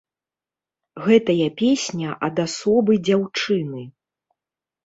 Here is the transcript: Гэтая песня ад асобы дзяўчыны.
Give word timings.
Гэтая 1.07 1.49
песня 1.61 2.09
ад 2.29 2.35
асобы 2.47 2.93
дзяўчыны. 3.11 3.81